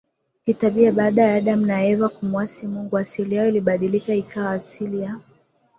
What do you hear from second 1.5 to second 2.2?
na Eva